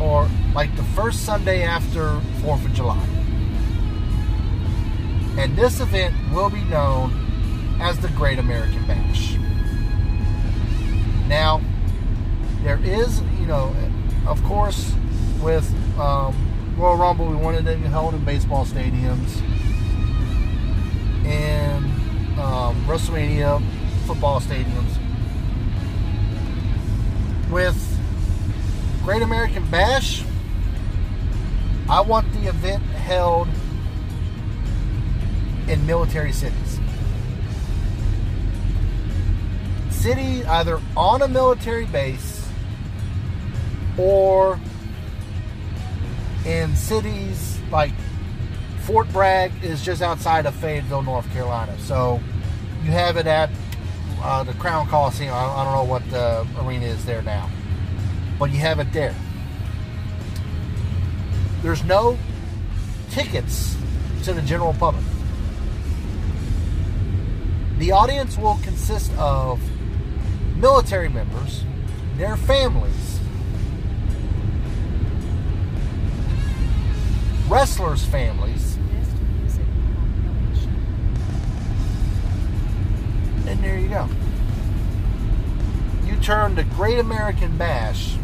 [0.00, 3.06] Or like the first Sunday after 4th of July.
[5.38, 9.36] And this event will be known as the Great American Bash.
[11.28, 11.60] Now,
[12.62, 13.74] there is, you know,
[14.26, 14.92] of course,
[15.42, 16.34] with um,
[16.76, 19.40] Royal Rumble, we wanted it to be held in baseball stadiums.
[21.24, 21.84] And
[22.38, 23.62] um, WrestleMania,
[24.06, 24.98] football stadiums.
[27.50, 27.89] With
[29.10, 30.22] Great American Bash,
[31.88, 33.48] I want the event held
[35.66, 36.78] in military cities.
[39.90, 42.48] City either on a military base
[43.98, 44.60] or
[46.46, 47.90] in cities like
[48.82, 51.76] Fort Bragg is just outside of Fayetteville, North Carolina.
[51.80, 52.20] So
[52.84, 53.50] you have it at
[54.22, 55.34] uh, the Crown Coliseum.
[55.34, 57.50] I, I don't know what the arena is there now,
[58.40, 59.14] but you have it there.
[61.60, 62.16] There's no
[63.10, 63.76] tickets
[64.24, 65.04] to the general public.
[67.76, 69.60] The audience will consist of
[70.56, 71.64] military members,
[72.16, 73.20] their families,
[77.46, 78.76] wrestlers' families,
[83.46, 84.08] and there you go.
[86.06, 88.16] You turn the Great American Bash.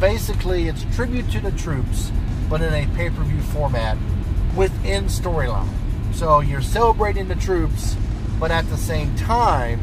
[0.00, 2.10] Basically, it's tribute to the troops,
[2.48, 3.98] but in a pay per view format
[4.56, 5.68] within storyline.
[6.14, 7.96] So you're celebrating the troops,
[8.38, 9.80] but at the same time,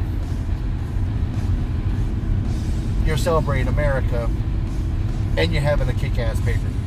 [3.05, 4.30] you're celebrating America
[5.38, 6.78] and you're having a kick-ass pay per view.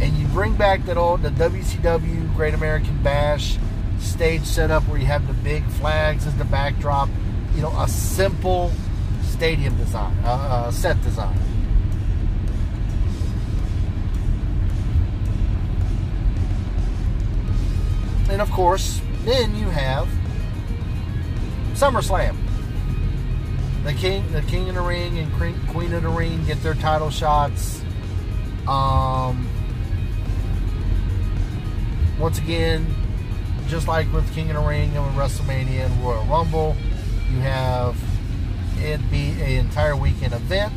[0.00, 3.56] And you bring back that old the WCW Great American Bash
[4.00, 7.08] stage setup where you have the big flags as the backdrop.
[7.54, 8.72] You know, a simple
[9.22, 11.38] stadium design, uh, uh, set design.
[18.32, 20.08] And of course, then you have
[21.74, 22.34] SummerSlam.
[23.84, 25.30] The king, the king of the ring, and
[25.68, 27.82] queen of the ring get their title shots.
[28.66, 29.46] Um,
[32.18, 32.86] once again,
[33.68, 36.76] just like with King of the Ring and with WrestleMania and Royal Rumble,
[37.30, 37.96] you have
[38.78, 40.72] it be an entire weekend event.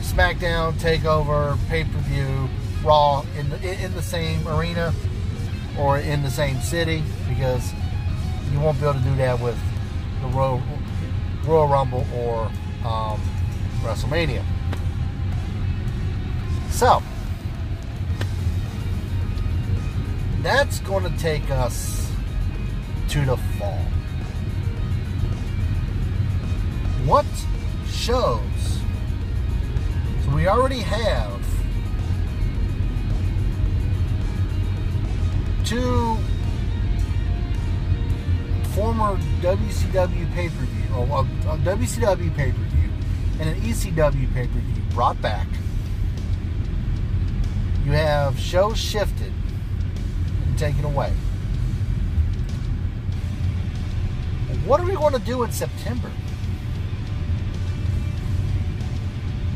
[0.00, 2.48] SmackDown, Takeover, pay per view,
[2.82, 4.92] Raw in the in the same arena
[5.78, 7.72] or in the same city because
[8.52, 9.58] you won't be able to do that with
[10.20, 10.62] the Royal,
[11.44, 12.46] Royal Rumble or
[12.84, 13.20] um,
[13.82, 14.44] WrestleMania.
[16.70, 17.02] So
[20.42, 22.10] that's going to take us
[23.08, 23.84] to the fall.
[27.04, 27.26] What
[27.88, 28.40] shows?
[30.24, 31.39] So we already have
[35.70, 36.16] two
[38.74, 42.90] former WCW pay per view, or a, a WCW pay per view,
[43.38, 45.46] and an ECW pay per view brought back.
[47.84, 49.32] You have shows shifted
[50.44, 51.12] and taken away.
[54.66, 56.10] What are we going to do in September?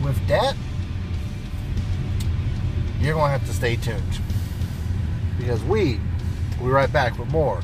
[0.05, 0.55] With that,
[3.01, 4.21] you're going to have to stay tuned
[5.39, 6.01] because we
[6.59, 7.61] will be right back with more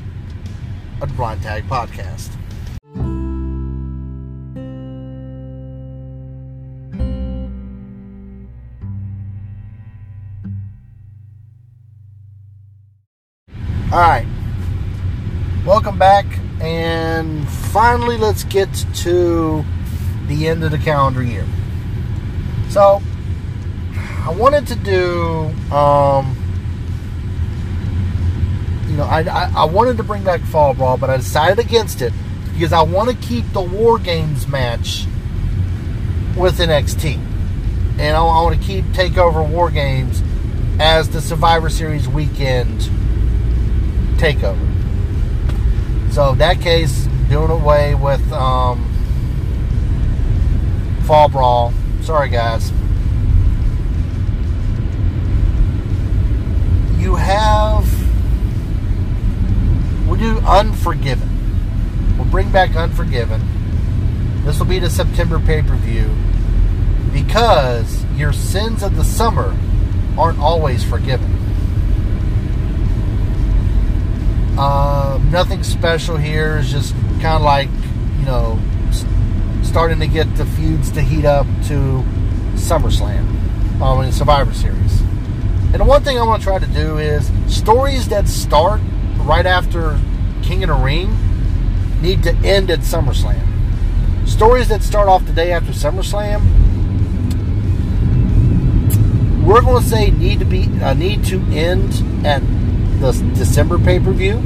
[1.01, 2.29] of the Blind Tag Podcast.
[13.93, 14.25] All right,
[15.65, 16.25] welcome back,
[16.61, 19.65] and finally, let's get to
[20.27, 21.45] the end of the calendar year.
[22.69, 23.01] So,
[24.25, 26.40] I wanted to do um,
[28.91, 32.01] you know, I, I, I wanted to bring back Fall Brawl, but I decided against
[32.01, 32.11] it
[32.53, 35.05] because I want to keep the War Games match
[36.35, 37.15] with NXT.
[37.99, 40.21] And I, I want to keep TakeOver War Games
[40.77, 42.81] as the Survivor Series weekend
[44.17, 44.67] takeover.
[46.11, 48.83] So in that case, doing away with um,
[51.05, 51.73] Fall Brawl.
[52.01, 52.71] Sorry, guys.
[56.99, 57.90] You have.
[60.11, 62.17] We'll do Unforgiven.
[62.17, 64.43] We'll bring back Unforgiven.
[64.43, 66.13] This will be the September pay per view
[67.13, 69.57] because your sins of the summer
[70.17, 71.33] aren't always forgiven.
[74.59, 76.57] Uh, nothing special here.
[76.57, 77.69] It's just kind of like,
[78.19, 78.59] you know,
[79.63, 82.03] starting to get the feuds to heat up to
[82.55, 84.99] SummerSlam, mean, Survivor Series.
[85.71, 88.81] And the one thing I want to try to do is stories that start
[89.21, 89.99] right after
[90.43, 91.17] King of the Ring
[92.01, 93.47] need to end at SummerSlam.
[94.27, 96.41] Stories that start off the day after SummerSlam,
[99.45, 101.93] we're going to say need to be uh, need to end
[102.25, 102.41] at
[103.01, 104.37] the December pay per view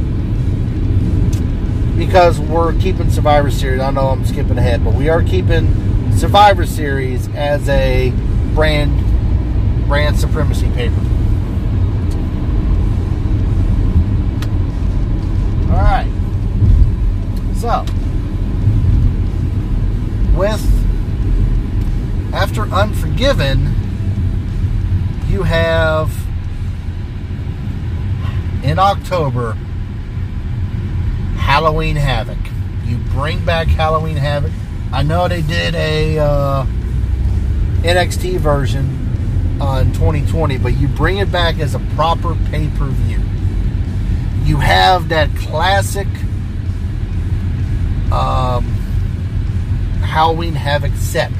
[1.97, 3.81] because we're keeping Survivor Series.
[3.81, 8.11] I know I'm skipping ahead, but we are keeping Survivor Series as a
[8.53, 9.01] brand
[9.87, 10.99] brand supremacy paper.
[15.69, 16.11] All right.
[17.65, 17.83] So,
[20.37, 20.61] with
[22.31, 23.73] after Unforgiven,
[25.27, 26.11] you have
[28.63, 29.53] in October
[31.37, 32.37] Halloween Havoc.
[32.83, 34.51] You bring back Halloween Havoc.
[34.93, 36.65] I know they did a uh,
[37.81, 43.21] NXT version on 2020, but you bring it back as a proper pay per view.
[44.43, 46.07] You have that classic
[48.15, 48.63] um,
[50.01, 51.31] Halloween Havoc set.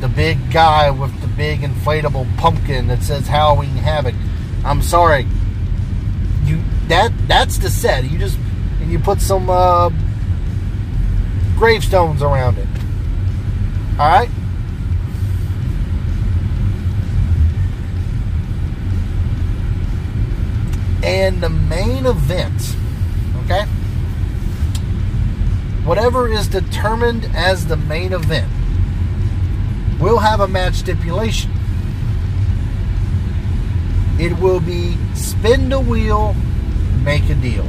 [0.00, 4.14] The big guy with the big inflatable pumpkin that says Halloween Havoc.
[4.64, 5.26] I'm sorry.
[6.44, 8.10] You that that's the set.
[8.10, 8.36] You just
[8.80, 9.90] and you put some uh,
[11.56, 12.66] gravestones around it.
[13.98, 14.28] All right.
[21.04, 22.76] And the main event,
[23.44, 23.66] okay?
[25.84, 28.50] Whatever is determined as the main event
[30.00, 31.50] will have a match stipulation.
[34.18, 36.34] It will be spin the wheel,
[37.02, 37.66] make a deal.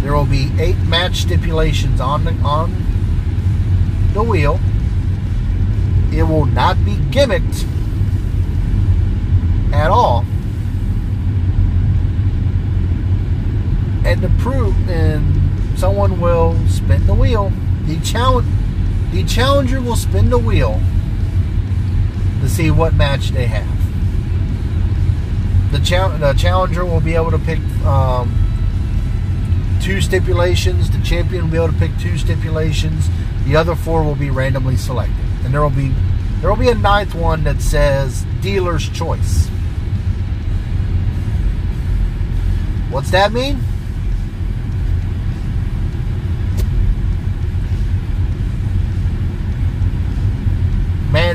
[0.00, 2.72] There will be eight match stipulations on the on
[4.14, 4.58] the wheel.
[6.12, 7.66] It will not be gimmicked
[9.72, 10.24] at all.
[14.12, 17.50] And to prove and someone will spin the wheel.
[17.86, 18.46] The challenge
[19.10, 20.78] the challenger will spin the wheel
[22.42, 23.66] to see what match they have.
[25.72, 25.78] The,
[26.18, 28.30] the challenger will be able to pick um,
[29.80, 30.90] two stipulations.
[30.90, 33.08] The champion will be able to pick two stipulations.
[33.46, 35.90] The other four will be randomly selected, and there will be
[36.42, 39.48] there will be a ninth one that says dealer's choice.
[42.90, 43.71] What's that mean?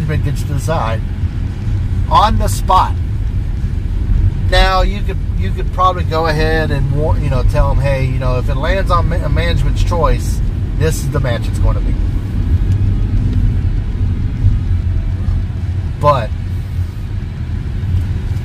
[0.07, 1.01] To decide
[2.09, 2.95] on the spot.
[4.49, 6.89] Now you could you could probably go ahead and
[7.21, 10.39] you know tell them, hey, you know, if it lands on a management's choice,
[10.77, 11.91] this is the match it's going to be.
[15.99, 16.29] But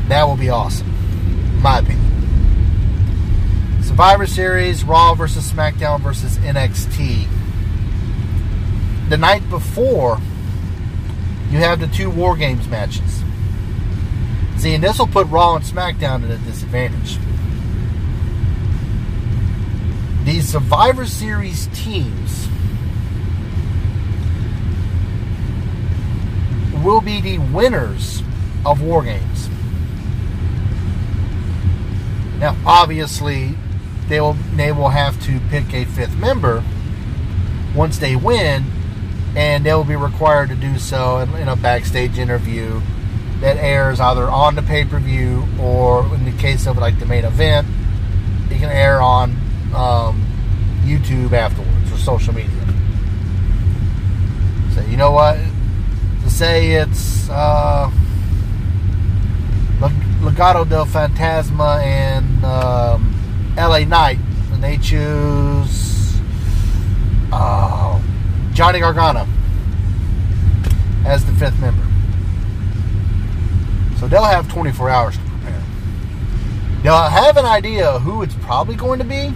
[0.08, 2.10] that will be awesome, in my opinion.
[3.84, 7.28] Survivor Series, Raw versus SmackDown versus NXT.
[9.10, 10.18] The night before,
[11.52, 13.22] you have the two War Games matches.
[14.56, 17.18] See, and this will put Raw and SmackDown at a disadvantage.
[20.24, 22.48] These Survivor Series teams
[26.82, 28.22] will be the winners
[28.64, 29.50] of War Games.
[32.38, 33.54] Now, obviously,
[34.08, 36.64] they will they will have to pick a fifth member
[37.74, 38.71] once they win,
[39.36, 42.80] and they will be required to do so in, in a backstage interview
[43.40, 47.06] that airs either on the pay per view or, in the case of like the
[47.06, 47.66] main event,
[48.50, 49.32] it can air on
[49.74, 50.24] um,
[50.84, 52.50] YouTube afterwards or social media.
[54.74, 55.38] So you know what?
[56.22, 57.90] To say it's uh,
[60.22, 63.12] Legado del Fantasma and um,
[63.56, 64.18] LA Knight,
[64.52, 66.16] and they choose
[67.32, 67.61] uh,
[68.54, 69.26] Johnny Gargano
[71.06, 71.82] as the fifth member.
[73.98, 75.62] So they'll have 24 hours to prepare.
[76.84, 79.32] Now I have an idea who it's probably going to be,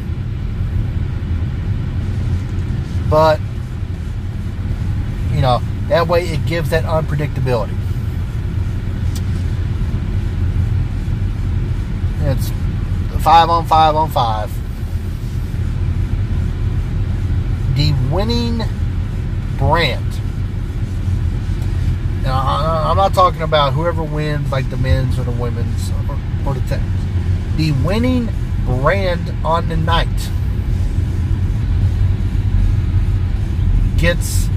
[3.08, 3.40] but
[5.32, 7.76] you know that way it gives that unpredictability.
[12.22, 12.50] It's
[13.22, 14.50] five on five on five.
[17.76, 18.62] The winning
[19.58, 20.20] brand.
[22.22, 22.40] Now,
[22.90, 26.60] I'm not talking about whoever wins, like the men's or the women's or, or the
[26.68, 27.02] tennis.
[27.56, 28.28] The winning
[28.64, 30.08] brand on the night
[33.96, 34.48] gets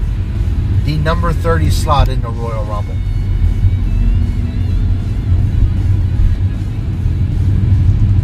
[0.84, 2.96] the number 30 slot in the Royal Rumble.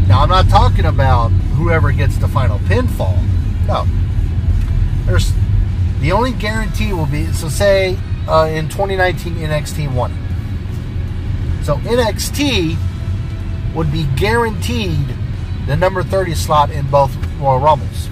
[0.08, 3.22] Now, I'm not talking about whoever gets the final pinfall.
[3.66, 3.86] No.
[5.04, 5.32] There's
[6.06, 7.98] the only guarantee will be so say
[8.28, 10.12] uh, in 2019 NXT won.
[11.64, 12.76] So NXT
[13.74, 15.04] would be guaranteed
[15.66, 18.08] the number 30 slot in both Royal Rumbles.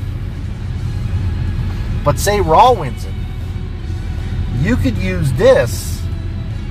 [2.05, 3.15] But say Raw wins it,
[4.59, 6.03] you could use this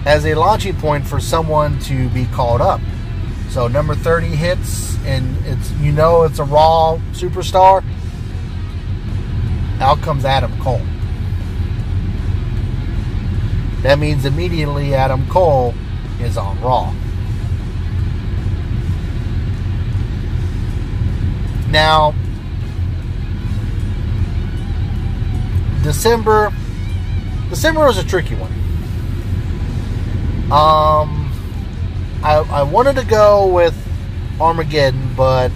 [0.06, 2.82] as a launching point for someone to be called up.
[3.48, 7.82] So number 30 hits and it's you know it's a raw superstar.
[9.80, 10.82] Out comes Adam Cole.
[13.84, 15.74] That means immediately Adam Cole
[16.22, 16.94] is on Raw.
[21.70, 22.16] Now,
[25.84, 26.54] December
[27.50, 28.52] December was a tricky one.
[30.50, 31.32] Um
[32.24, 33.76] I, I wanted to go with
[34.40, 35.52] Armageddon, but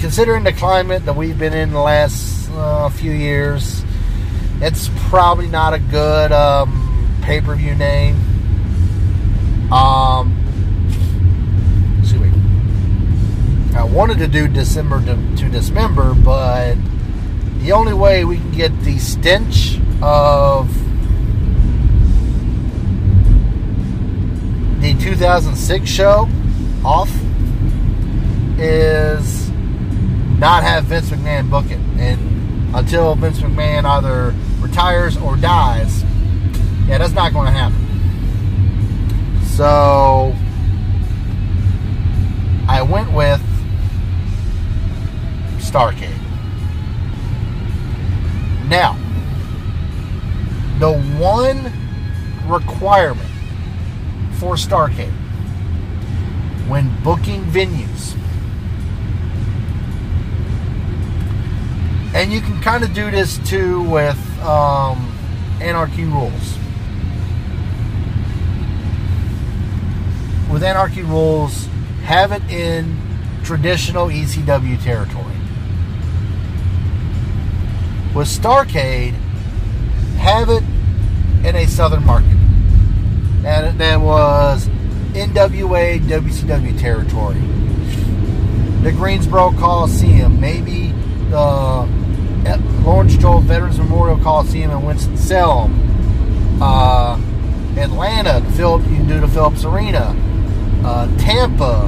[0.00, 3.84] considering the climate that we've been in the last uh, few years,
[4.60, 8.16] it's probably not a good um, pay per view name.
[9.72, 10.34] Um,
[12.04, 12.18] see.
[13.76, 16.76] I wanted to do December to, to Dismember, but
[17.58, 20.72] the only way we can get the stench of
[24.80, 26.28] the 2006 show
[26.84, 27.10] off
[28.58, 29.50] is
[30.38, 31.78] not have Vince McMahon book it.
[31.98, 36.02] And until Vince McMahon either retires or dies,
[36.86, 37.84] yeah, that's not going to happen.
[39.56, 40.34] So
[42.68, 43.40] I went with
[45.58, 46.16] Starcade.
[48.68, 48.96] Now,
[50.78, 51.72] the one
[52.46, 53.28] requirement
[54.34, 55.12] for Starcade
[56.68, 58.14] when booking venues.
[62.14, 65.12] And you can kind of do this too with um,
[65.60, 66.56] Anarchy Rulz.
[70.52, 71.66] With Anarchy Rulz,
[72.04, 72.96] have it in
[73.44, 75.24] traditional ECW territory.
[78.14, 79.12] With Starcade,
[80.18, 80.64] have it
[81.46, 82.38] in a southern market
[83.48, 84.68] and that was
[85.14, 87.40] NWA WCW territory.
[88.82, 90.92] The Greensboro Coliseum, maybe
[91.30, 91.88] the
[92.84, 97.20] Lawrence Joel Veterans Memorial Coliseum in Winston-Salem, uh,
[97.76, 100.14] Atlanta, Philip, you can do the Phillips Arena,
[100.84, 101.86] uh, Tampa,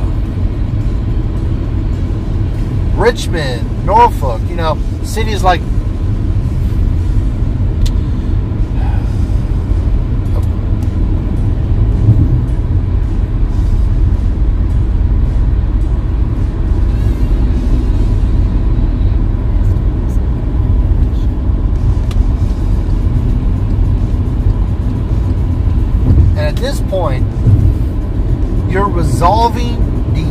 [2.96, 5.61] Richmond, Norfolk, you know, cities like
[26.79, 27.27] point,
[28.71, 29.77] you're resolving
[30.14, 30.23] the,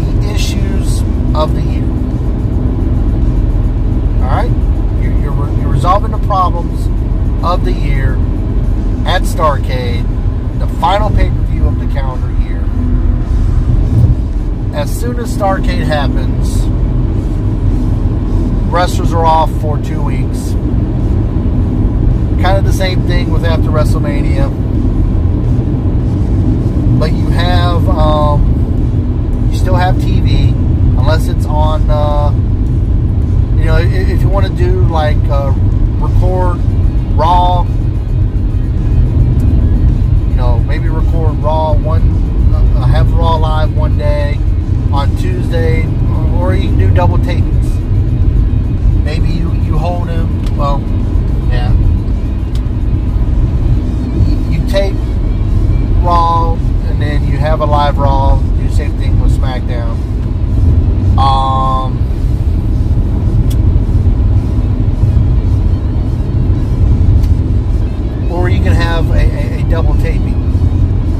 [0.00, 1.00] the issues
[1.36, 1.84] of the year.
[4.24, 4.50] All right?
[5.00, 6.86] You're, you're, you're resolving the problems
[7.44, 8.14] of the year
[9.06, 10.02] at Starcade,
[10.58, 12.64] the final pay per view of the calendar year.
[14.74, 16.64] As soon as Starcade happens,
[18.72, 20.50] wrestlers are off for two weeks.
[22.42, 24.50] Kind of the same thing with after WrestleMania
[27.04, 30.52] but you have um, you still have TV
[30.98, 31.84] unless it's on.
[31.90, 32.30] Uh,
[33.58, 35.52] you know, if, if you want to do like uh,
[36.00, 36.56] record
[37.14, 37.62] raw,
[40.30, 42.00] you know, maybe record raw one,
[42.54, 44.38] uh, uh have raw live one day
[44.90, 47.44] on Tuesday, or, or you can do double takes.
[49.04, 50.56] Maybe you you hold him.
[50.56, 50.80] Well,
[51.50, 51.70] yeah.
[54.50, 55.03] You tape
[57.44, 58.40] have a live Raw.
[58.40, 59.98] Do the same thing with SmackDown.
[61.18, 62.00] Um.
[68.32, 70.40] Or you can have a, a, a double taping.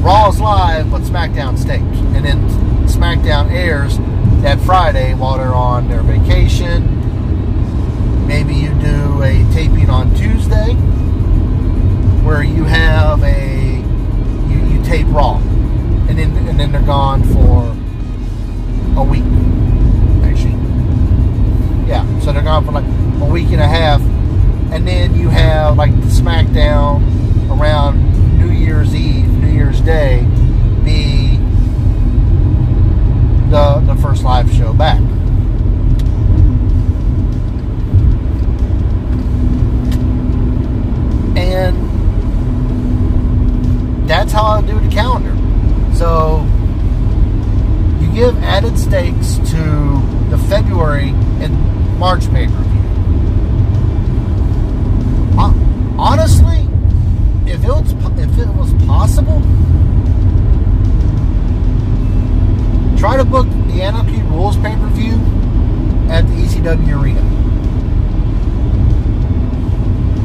[0.01, 1.83] Raw is live, but SmackDown taped.
[2.15, 2.49] And then
[2.87, 3.99] SmackDown airs
[4.41, 6.87] that Friday while they're on their vacation.
[8.25, 10.73] Maybe you do a taping on Tuesday
[12.25, 13.75] where you have a
[14.49, 15.39] you, you tape Raw
[16.07, 17.75] and then and then they're gone for
[18.99, 19.23] a week.
[20.23, 20.57] Actually,
[21.87, 22.85] yeah, so they're gone for like
[23.21, 24.01] a week and a half,
[24.71, 27.01] and then you have like the SmackDown
[27.49, 30.25] around New Year's Eve, New Year's Day,
[30.83, 31.37] be
[33.49, 34.99] the the first live show back.
[41.37, 41.75] And
[44.07, 45.34] that's how I do the calendar.
[45.95, 46.45] So
[48.01, 52.81] you give added stakes to the February and March pay per view.
[55.39, 55.53] Uh,
[55.97, 56.67] honestly,
[57.49, 59.39] if it was if it was possible,
[62.97, 65.13] try to book the Anarchy Rulz pay per view
[66.11, 67.21] at the ECW Arena.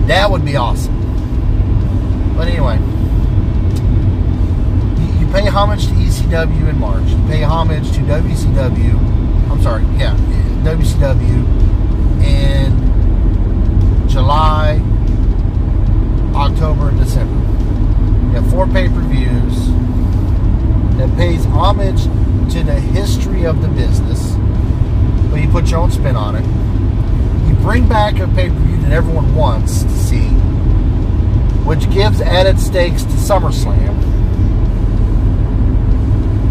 [0.09, 0.97] That would be awesome.
[2.37, 2.79] But anyway,
[5.33, 7.07] pay homage to ECW in March.
[7.29, 8.95] Pay homage to WCW.
[9.51, 10.17] I'm sorry, yeah,
[10.65, 11.45] WCW
[12.25, 14.81] in July,
[16.35, 17.35] October, and December.
[18.29, 19.69] You have four pay per views
[20.99, 22.05] that pays homage
[22.53, 24.35] to the history of the business,
[25.31, 26.45] but you put your own spin on it.
[27.49, 30.29] You bring back a pay per view that everyone wants to see,
[31.65, 34.00] which gives added stakes to SummerSlam.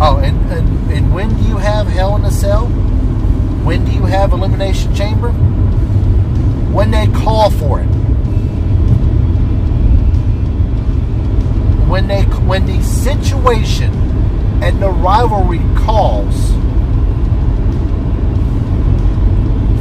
[0.01, 2.67] Oh, and, and, and when do you have Hell in a Cell?
[3.65, 5.31] When do you have Elimination Chamber?
[6.71, 7.87] When they call for it.
[11.89, 13.93] When they when the situation
[14.63, 16.51] and the rivalry calls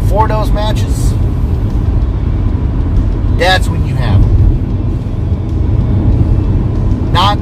[0.08, 1.10] for those matches,
[3.38, 4.38] that's when you have them.
[7.12, 7.38] Not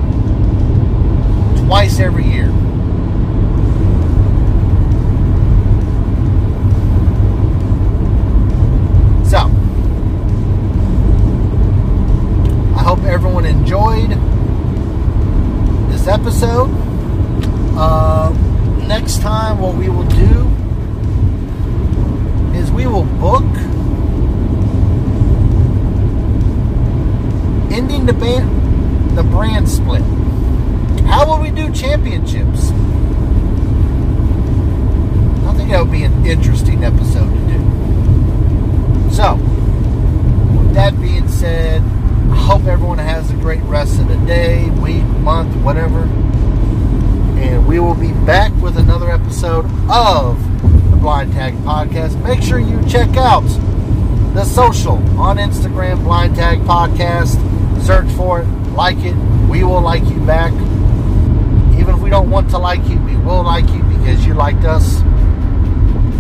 [1.67, 2.53] twice every year.
[9.27, 9.39] So,
[12.77, 14.11] I hope everyone enjoyed
[15.91, 16.71] this episode.
[17.77, 18.31] Uh,
[18.87, 20.47] next time, what we will do
[22.57, 23.43] is we will book
[27.73, 28.13] ending the
[29.17, 30.03] the brand split.
[31.05, 32.71] How will we do championships?
[35.45, 39.11] I think that would be an interesting episode to do.
[39.13, 41.83] So, with that being said,
[42.31, 46.03] I hope everyone has a great rest of the day, week, month, whatever.
[47.39, 50.41] And we will be back with another episode of
[50.91, 52.23] the Blind Tag Podcast.
[52.25, 53.47] Make sure you check out
[54.35, 57.37] the social on Instagram, Blind Tag Podcast.
[57.83, 59.15] Search for it, like it.
[59.49, 60.53] We will like you back.
[61.79, 64.65] Even if we don't want to like you, we will like you because you liked
[64.65, 65.01] us.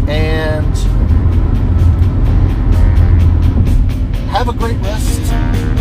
[0.08, 0.76] And
[4.30, 5.75] have a great rest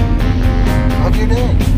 [1.05, 1.74] what are you doing?